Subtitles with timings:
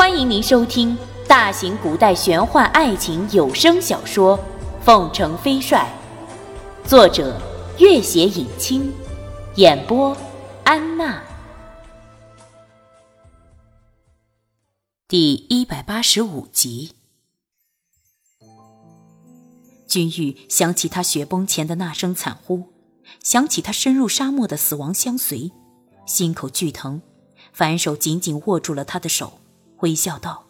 [0.00, 0.96] 欢迎您收听
[1.28, 4.38] 大型古代玄幻爱情有声小说
[4.82, 5.86] 《凤城飞帅》，
[6.88, 7.38] 作者：
[7.78, 8.90] 月写影清，
[9.56, 10.16] 演播：
[10.64, 11.22] 安娜。
[15.06, 16.92] 第一百八十五集，
[19.86, 22.72] 君玉想起他雪崩前的那声惨呼，
[23.22, 25.52] 想起他深入沙漠的死亡相随，
[26.06, 27.02] 心口剧疼，
[27.52, 29.39] 反手紧紧握住了他的手。
[29.80, 30.46] 微笑道：“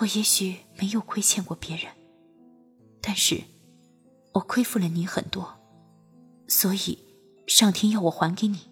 [0.00, 1.92] 我也许没有亏欠过别人，
[3.00, 3.42] 但是，
[4.32, 5.58] 我亏负了你很多，
[6.46, 6.98] 所以，
[7.46, 8.70] 上天要我还给你。”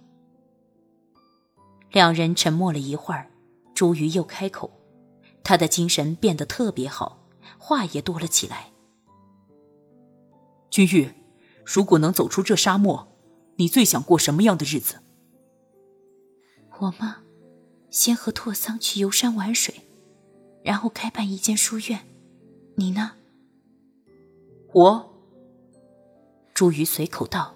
[1.91, 3.31] 两人沉默了一会儿，
[3.75, 4.71] 朱瑜又开口，
[5.43, 7.27] 他的精神变得特别好，
[7.59, 8.73] 话也多了起来。
[10.69, 11.11] 君玉，
[11.65, 13.17] 如果能走出这沙漠，
[13.57, 15.01] 你最想过什么样的日子？
[16.79, 17.23] 我吗？
[17.91, 19.75] 先和拓桑去游山玩水，
[20.63, 22.01] 然后开办一间书院。
[22.77, 23.13] 你呢？
[24.73, 25.13] 我。
[26.53, 27.55] 朱瑜随口道：“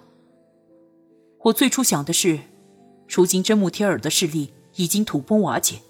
[1.45, 2.39] 我最初想的是，
[3.07, 5.81] 如今真木天儿的势力已经土崩瓦解，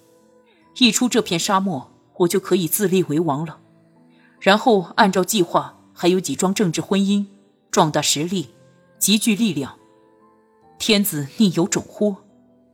[0.78, 3.60] 一出这片沙漠，我就可以自立为王了。
[4.40, 7.26] 然后按照计划，还有几桩政治婚姻，
[7.70, 8.50] 壮大实力，
[8.98, 9.78] 集聚力量。
[10.80, 12.16] 天子宁有种乎？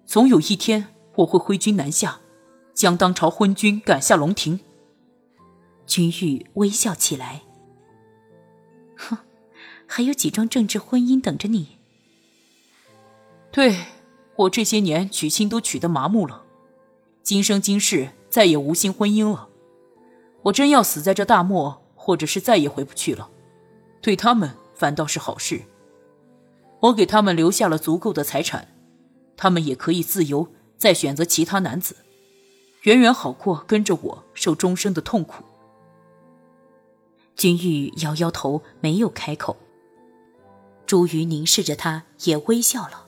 [0.06, 0.88] 总有一天。”
[1.18, 2.20] 我会挥军南下，
[2.74, 4.60] 将当朝昏君赶下龙庭。
[5.86, 7.44] 君玉微笑起来，
[8.98, 9.18] 哼，
[9.88, 11.78] 还有几桩政治婚姻等着你。
[13.52, 13.86] 对
[14.36, 16.44] 我这些年娶亲都娶得麻木了，
[17.24, 19.50] 今生今世再也无心婚姻了。
[20.44, 23.32] 我真要死在这大漠，或者是再也回不去了，
[24.02, 25.64] 对他们反倒是好事。
[26.82, 28.68] 我给他们留下了足够的财产，
[29.36, 30.50] 他们也可以自由。
[30.78, 31.96] 再选择其他男子，
[32.84, 35.44] 远远好过跟着我受终生的痛苦。
[37.36, 39.58] 君玉摇摇头，没有开口。
[40.86, 43.08] 朱瑜凝视着他，也微笑了。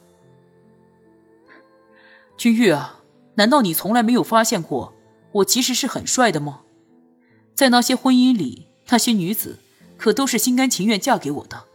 [2.38, 3.02] 君玉啊，
[3.35, 4.94] 难道你从来没有发现过
[5.31, 6.62] 我其实是很帅的吗？
[7.56, 9.59] 在那些婚姻里，那些女子
[9.97, 11.66] 可都是心甘情愿嫁给我的，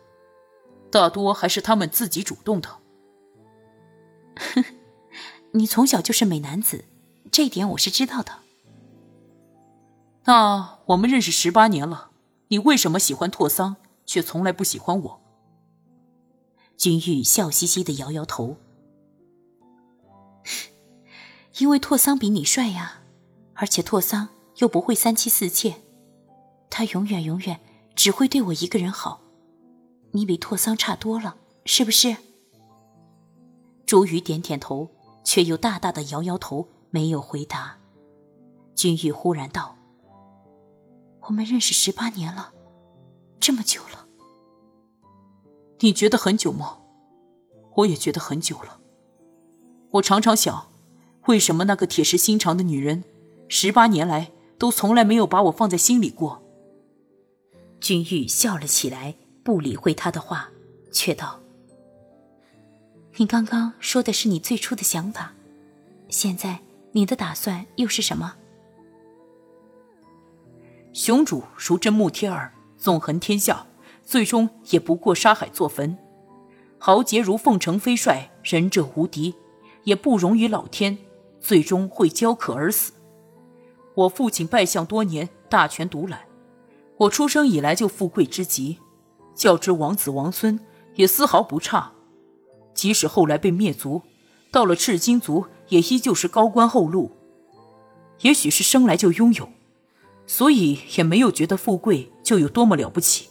[0.91, 2.78] 大多还是他们自己主动的。
[5.54, 5.59] 哼。
[5.59, 6.84] 你从小就是美男子，
[7.31, 8.41] 这一点我是知道的。
[10.25, 12.10] 那我们认识十八年了，
[12.48, 15.20] 你为什么喜欢拓桑，却从来不喜欢我？
[16.76, 18.56] 君玉笑嘻嘻的摇摇头。
[21.59, 23.03] 因为拓桑比你帅呀，
[23.54, 25.76] 而且拓桑又不会三妻四妾，
[26.69, 27.60] 他永远永远
[27.94, 29.20] 只会对我一个人好。
[30.10, 32.16] 你比拓桑差多了，是不是？
[33.87, 34.91] 朱瑜点点头。
[35.25, 37.79] 却又大大的摇摇头，没有回答。
[38.75, 39.77] 君玉忽然道
[41.23, 42.53] ：“我们认识十八年了，
[43.41, 44.07] 这么久了。
[45.81, 46.79] 你觉得很久吗？
[47.77, 48.81] 我也觉得很久了。
[49.93, 50.69] 我常常想，
[51.27, 53.05] 为什么那个铁石心肠的女人，
[53.49, 56.43] 十八年来都从来没有把我放在心里过？”
[57.81, 60.51] 君玉笑了起来，不理会他的话，
[60.91, 61.41] 却道。
[63.16, 65.32] 你刚刚说的是你最初的想法，
[66.08, 66.58] 现在
[66.91, 68.34] 你的打算又是什么？
[70.92, 73.66] 雄主如真木天儿，纵横天下，
[74.02, 75.97] 最终也不过沙海作坟；
[76.76, 79.36] 豪杰如凤城飞帅，仁者无敌，
[79.84, 80.98] 也不容于老天，
[81.38, 82.94] 最终会焦渴而死。
[83.94, 86.22] 我父亲拜相多年，大权独揽，
[86.96, 88.81] 我出生以来就富贵之极，
[89.36, 90.58] 较之王子王孙，
[90.96, 91.92] 也丝毫不差。
[92.75, 94.03] 即使后来被灭族，
[94.51, 97.12] 到了赤金族也依旧是高官厚禄。
[98.21, 99.49] 也许是生来就拥有，
[100.27, 103.29] 所以也没有觉得富贵就有多么了不起。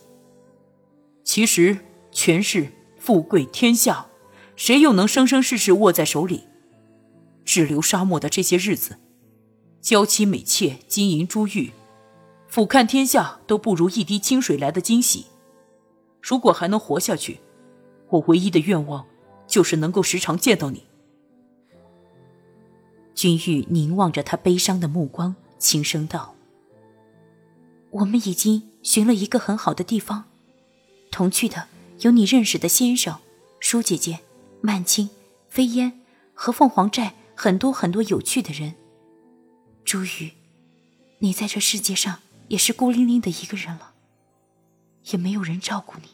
[1.24, 1.78] 其实
[2.12, 4.08] 权势、富贵、天下，
[4.56, 6.44] 谁又能生生世世握在手里？
[7.46, 8.98] 滞留沙漠的这些日子，
[9.82, 11.72] 娇妻美妾、金银珠玉，
[12.48, 15.26] 俯瞰天下都不如一滴清水来的惊喜。
[16.22, 17.40] 如果还能活下去，
[18.10, 19.06] 我唯一的愿望。
[19.54, 20.84] 就是能够时常见到你。
[23.14, 26.34] 君玉凝望着他悲伤的目光，轻声道
[28.02, 30.24] ：“我们已经寻了一个很好的地方，
[31.12, 31.68] 同去的
[32.00, 33.20] 有你认识的先生、
[33.60, 34.22] 舒姐姐、
[34.62, 35.12] 曼青、
[35.50, 36.02] 飞烟
[36.34, 38.74] 和凤凰寨很多很多有趣的人。
[39.86, 40.32] 朱宇，
[41.20, 43.94] 你在这世界上也是孤零零的一个人了，
[45.12, 46.08] 也没有人照顾你。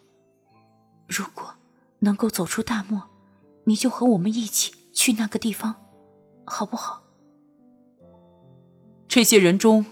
[1.07, 1.53] 如果
[1.99, 3.03] 能够走出大漠。”
[3.69, 5.75] 你就和我们一起去那个地方，
[6.43, 7.03] 好不好？
[9.07, 9.85] 这些人中，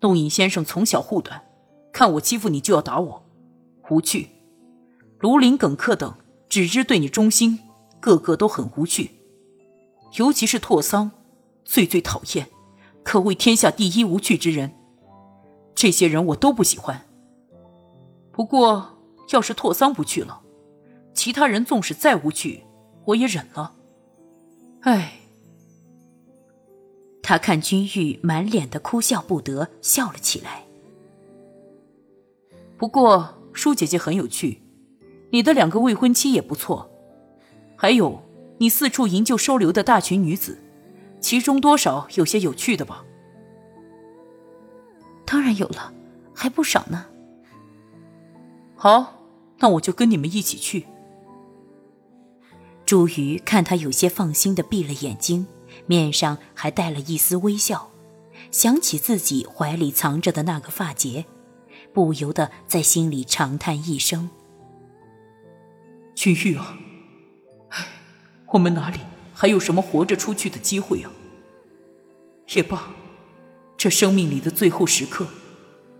[0.00, 1.42] 弄影先生从小护短，
[1.92, 3.22] 看我欺负你就要打我，
[3.90, 4.26] 无趣；
[5.18, 6.14] 卢林耿克等
[6.48, 7.58] 只知对你忠心，
[8.00, 9.10] 个个都很无趣。
[10.16, 11.10] 尤其是拓桑，
[11.62, 12.48] 最最讨厌，
[13.04, 14.72] 可谓天下第一无趣之人。
[15.74, 17.06] 这些人我都不喜欢。
[18.32, 18.98] 不过，
[19.30, 20.40] 要是拓桑不去了，
[21.12, 22.64] 其他人纵使再无趣，
[23.10, 23.74] 我也忍了。
[24.80, 25.12] 唉。
[27.22, 30.64] 他看君玉满脸的哭笑不得，笑了起来。
[32.76, 34.62] 不过，舒姐姐很有趣，
[35.30, 36.90] 你的两个未婚妻也不错，
[37.76, 38.20] 还有
[38.58, 40.58] 你四处营救收留的大群女子，
[41.20, 43.04] 其中多少有些有趣的吧？
[45.24, 45.92] 当然有了，
[46.34, 47.06] 还不少呢。
[48.74, 49.22] 好，
[49.58, 50.86] 那我就跟你们一起去。
[52.90, 55.46] 朱瑜看他有些放心的闭了眼睛。
[55.86, 57.92] 面上还带了一丝微笑，
[58.50, 61.24] 想起自己怀里藏着的那个发结，
[61.92, 64.28] 不由得在心里长叹一声
[66.16, 66.76] ：“君玉啊，
[68.48, 68.98] 我们哪里
[69.32, 71.12] 还有什么活着出去的机会啊？
[72.56, 72.90] 也罢，
[73.76, 75.28] 这生命里的最后时刻，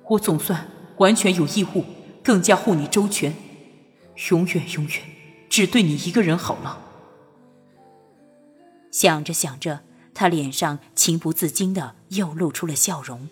[0.08, 0.66] 我总算
[0.96, 1.84] 完全有义务，
[2.24, 3.32] 更加护你周全，
[4.32, 5.02] 永远永远，
[5.50, 6.80] 只对你一个人好了。”
[8.90, 9.80] 想着想着，
[10.14, 13.28] 他脸上情不自禁的又露出了笑容。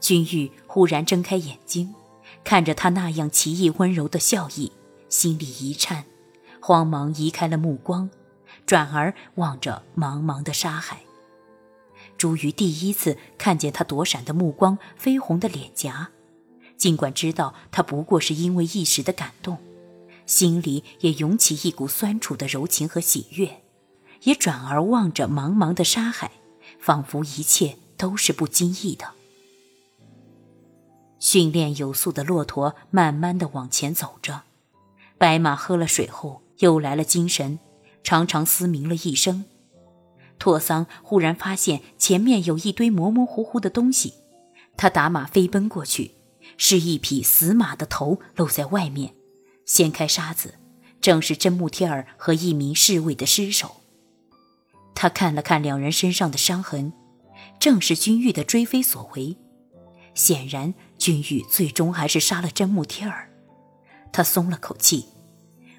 [0.00, 1.94] 君玉忽然睁开眼睛，
[2.44, 4.72] 看着他那样奇异温柔的笑意，
[5.08, 6.04] 心里一颤，
[6.60, 8.10] 慌忙移开了目光，
[8.66, 11.00] 转而望着茫茫的沙海。
[12.16, 16.10] 朱瑜第一次看见他躲闪的目光，绯红的脸颊，
[16.76, 19.58] 尽管知道他不过是因为一时的感动，
[20.28, 23.62] 心里也涌起一股酸楚的柔情和喜悦。
[24.22, 26.32] 也转而望着茫茫的沙海，
[26.80, 29.12] 仿佛一切都是不经意的。
[31.20, 34.42] 训练有素的骆驼慢慢的往前走着，
[35.16, 37.60] 白马喝了水后又来了精神，
[38.02, 39.44] 长长嘶鸣了一声。
[40.40, 44.14] 拓桑忽然发现前面有一堆模模糊糊的东西，
[44.76, 46.12] 他打马飞奔过去，
[46.56, 49.14] 是一匹死马的头露在外面，
[49.68, 50.54] 掀开沙子，
[50.98, 53.82] 正是真木贴儿和一名侍卫的尸首。
[54.94, 56.92] 他看了看两人身上的伤痕，
[57.60, 59.36] 正是君玉的追飞所为。
[60.14, 63.30] 显然，君玉最终还是杀了真木贴儿。
[64.10, 65.04] 他松了口气。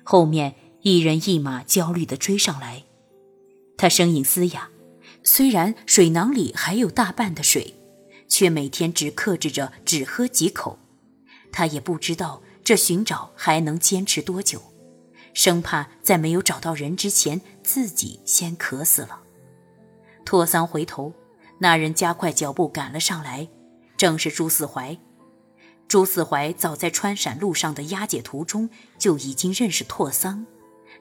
[0.03, 2.83] 后面一人一马焦虑地追上来。
[3.75, 4.69] 他声音嘶哑，
[5.23, 7.73] 虽然水囊里还有大半的水，
[8.27, 10.77] 却每天只克制着只喝几口。
[11.51, 14.61] 他也不知道这寻找还能坚持多久。
[15.33, 19.23] 生怕在没有找到人之前，自己先渴死了。
[20.23, 21.11] 拓桑回头，
[21.57, 23.49] 那人加快脚步赶了上来，
[23.97, 24.95] 正是朱四怀。
[25.87, 28.69] 朱四怀早在川陕路上的押解途中
[28.99, 30.45] 就已经认识拓桑，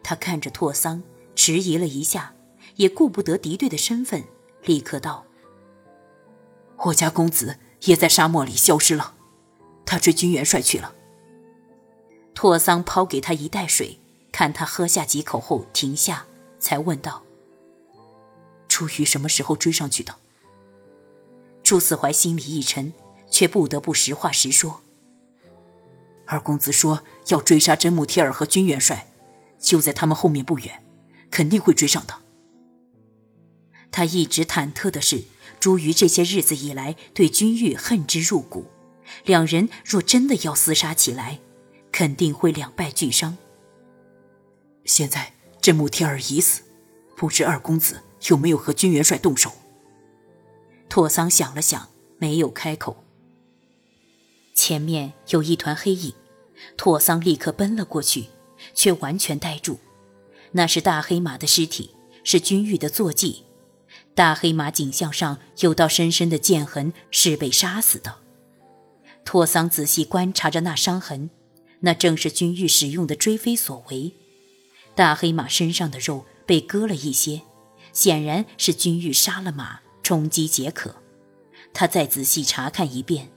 [0.03, 1.03] 他看着拓桑，
[1.37, 2.33] 迟疑了一下，
[2.77, 4.25] 也顾不得敌对的身份，
[4.63, 5.27] 立刻道
[6.87, 9.17] ：“我家公子也在沙漠里消失了，
[9.85, 10.95] 他追军元帅去了。”
[12.39, 13.99] 拓桑抛给他一袋水。
[14.31, 16.25] 看他喝下几口后停下，
[16.61, 17.25] 才问道
[18.69, 20.15] ：“朱瑜什么时候追上去的？”
[21.65, 22.93] 朱四怀心里一沉，
[23.29, 24.83] 却不得不实话实说
[26.27, 29.09] ：“二公子说要追杀真木贴儿和军元帅，
[29.59, 30.85] 就在他们后面不远，
[31.33, 32.15] 肯定会追上的。”
[33.91, 35.25] 他一直忐忑的是，
[35.59, 38.67] 朱瑜这些日子以来对君玉恨之入骨，
[39.25, 41.41] 两人若真的要厮杀起来，
[41.99, 43.37] 肯定会两败俱伤。
[44.85, 46.63] 现在这穆天儿已死，
[47.17, 49.51] 不知二公子有没有和军元帅动手？
[50.89, 51.89] 拓桑想了想，
[52.19, 53.03] 没有开口。
[54.55, 56.15] 前面有一团黑影，
[56.77, 58.27] 拓桑立刻奔了过去，
[58.75, 59.81] 却完全呆住。
[60.53, 63.45] 那是大黑马的尸体，是君玉的坐骑。
[64.15, 68.19] 大黑马颈项上有道深深的剑痕，是被杀死的。
[69.25, 71.31] 拓桑仔细观察着那伤痕，
[71.81, 74.13] 那正是君玉使用的追飞所为。
[74.95, 77.43] 大黑马身上的肉被割了一些，
[77.93, 80.97] 显然是君玉杀了马充饥解渴。
[81.73, 83.31] 他再仔细查看一遍，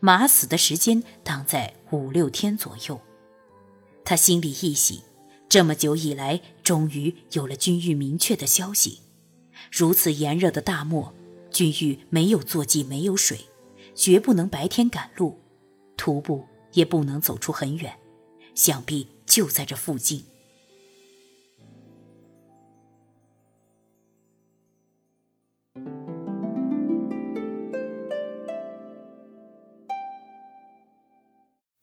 [0.00, 3.00] 马死的时间当在五六天左右。
[4.04, 5.02] 他心里一喜，
[5.48, 9.00] 这么久以来，终于有了君玉明确的消息。
[9.70, 11.12] 如此炎热的大漠，
[11.50, 13.40] 君玉没有坐骑，没有水，
[13.94, 15.38] 绝不能白天赶路，
[15.96, 17.92] 徒步也不能走出很远
[18.54, 20.24] 想必就在这附近。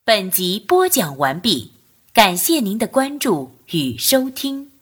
[0.10, 1.74] 本集播讲完毕
[2.14, 4.79] 感谢您的关注与收听。